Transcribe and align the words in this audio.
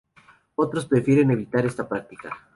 Otros 0.55 0.87
prefieren 0.87 1.29
evitar 1.29 1.63
esa 1.67 1.87
práctica. 1.87 2.35